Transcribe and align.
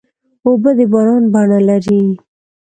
اوبه 0.45 0.71
د 0.77 0.79
باران 0.93 1.23
بڼه 1.33 1.59
لري. 1.69 2.01